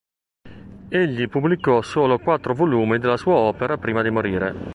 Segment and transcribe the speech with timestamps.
[0.89, 4.55] Egli pubblicò solo quattro volumi della sua opera prima di morire.